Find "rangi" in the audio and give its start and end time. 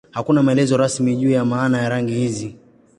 1.89-2.13